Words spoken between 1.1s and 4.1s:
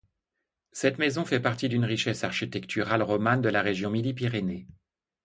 fait partie d'une richesse architecturale romane de la région